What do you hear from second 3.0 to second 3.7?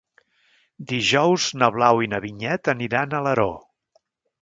a Alaró.